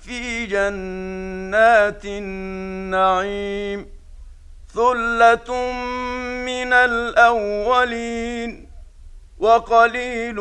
في 0.00 0.46
جنات 0.46 2.04
النعيم 2.04 3.86
ثلة 4.74 5.72
من 6.44 6.72
الأولين 6.72 8.68
وقليل 9.38 10.36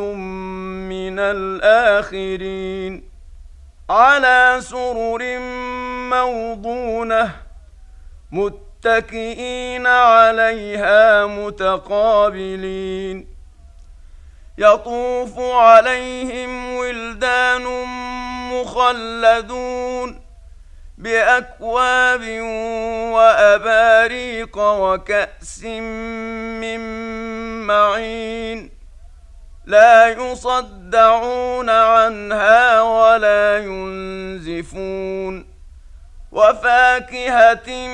من 0.90 1.20
الآخرين 1.20 3.04
على 3.90 4.58
سرر 4.60 5.40
موضونة 6.10 7.36
متكئين 8.32 9.88
عليها 9.88 11.26
متقابلين 11.26 13.28
يطوف 14.58 15.40
عليهم 15.40 16.76
ولدان 16.76 17.66
مخلدون 18.62 20.22
بأكواب 20.98 22.22
وأباريق 23.14 24.58
وكأس 24.58 25.64
من 25.64 26.80
معين 27.68 28.70
لا 29.66 30.08
يصدعون 30.08 31.70
عنها 31.70 32.82
ولا 32.82 33.58
ينزفون 33.58 35.46
وفاكهة 36.32 37.88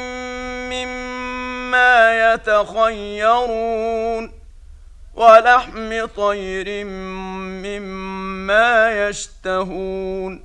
مما 0.71 2.33
يتخيرون 2.33 4.31
ولحم 5.13 6.05
طير 6.05 6.85
مما 7.65 9.07
يشتهون 9.07 10.44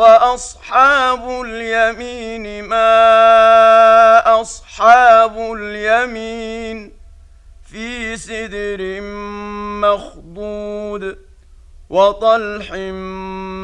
وأصحاب 0.00 1.42
اليمين 1.44 2.64
ما 2.64 4.40
أصحاب 4.40 5.38
اليمين 5.38 6.92
في 7.70 8.16
سدر 8.16 9.00
مخضود 9.84 11.18
وطلح 11.90 12.72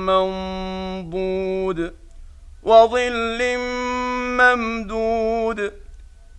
منضود 0.08 1.94
وظل 2.62 3.56
ممدود 4.40 5.72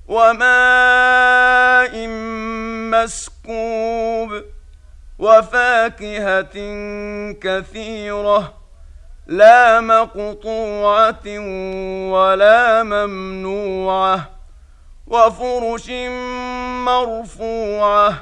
وماء 0.07 1.93
مسكوب 2.93 4.29
وفاكهة 5.19 6.55
كثيرة 7.41 8.66
لا 9.27 9.81
مقطوعة 9.81 11.39
ولا 12.11 12.83
ممنوعة 12.83 14.29
وفرش 15.07 15.89
مرفوعة 16.85 18.13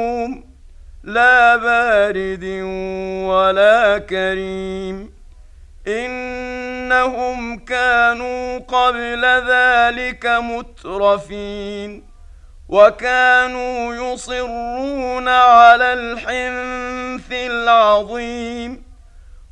لا 1.03 1.55
بارد 1.55 2.43
ولا 3.29 3.97
كريم. 3.97 5.13
إنهم 5.87 7.59
كانوا 7.59 8.57
قبل 8.57 9.25
ذلك 9.25 10.25
مترفين. 10.25 12.11
وكانوا 12.69 13.95
يصرون 13.95 15.27
على 15.27 15.93
الحنث 15.93 17.31
العظيم. 17.31 18.90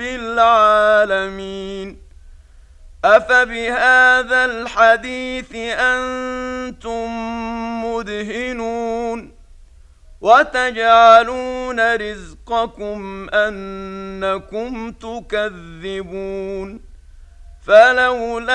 العالمين 0.00 1.98
أفبهذا 3.04 4.44
الحديث 4.44 5.54
أنتم 5.54 7.08
مدهنون 7.84 9.38
وتجعلون 10.20 11.96
رزقكم 11.96 13.28
أنكم 13.30 14.92
تكذبون 14.92 16.80
فلولا 17.66 18.54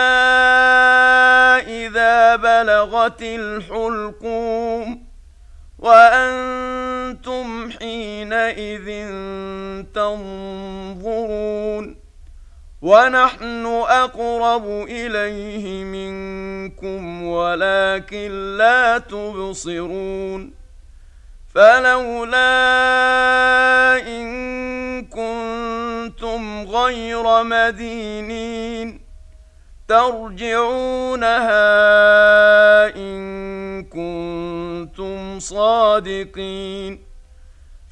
إذا 1.60 2.36
بلغت 2.36 3.22
الحلقوم 3.22 5.06
وأنتم 5.80 6.73
حينئذ 8.44 8.88
تنظرون 9.94 11.86
ونحن 12.82 13.66
اقرب 13.90 14.66
اليه 14.90 15.84
منكم 15.84 17.24
ولكن 17.24 18.58
لا 18.58 18.98
تبصرون 18.98 20.54
فلولا 21.56 22.48
ان 24.08 25.06
كنتم 25.06 26.68
غير 26.68 27.44
مدينين 27.44 29.02
ترجعونها 29.88 31.36
ان 32.96 33.84
كنتم 33.84 35.40
صادقين 35.40 37.13